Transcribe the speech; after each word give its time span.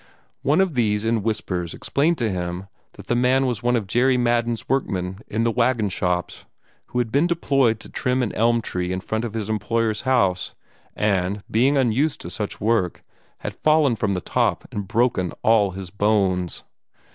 One 0.41 0.61
of 0.61 0.73
these 0.73 1.05
in 1.05 1.21
whispers 1.21 1.75
explained 1.75 2.17
to 2.17 2.31
him 2.31 2.65
that 2.93 3.05
the 3.05 3.15
man 3.15 3.45
was 3.45 3.61
one 3.61 3.75
of 3.75 3.85
Jerry 3.85 4.17
Madden's 4.17 4.67
workmen 4.67 5.19
in 5.27 5.43
the 5.43 5.51
wagon 5.51 5.89
shops, 5.89 6.43
who 6.87 6.97
had 6.97 7.11
been 7.11 7.27
deployed 7.27 7.79
to 7.81 7.87
trim 7.87 8.23
an 8.23 8.33
elm 8.33 8.61
tree 8.63 8.91
in 8.91 8.99
front 8.99 9.23
of 9.25 9.35
his 9.35 9.47
employer's 9.47 10.01
house, 10.01 10.55
and, 10.95 11.43
being 11.51 11.77
unused 11.77 12.19
to 12.21 12.31
such 12.31 12.59
work, 12.59 13.03
had 13.41 13.53
fallen 13.53 13.95
from 13.95 14.15
the 14.15 14.21
top 14.21 14.67
and 14.71 14.87
broken 14.87 15.33
all 15.43 15.69
his 15.69 15.91
bones. 15.91 16.63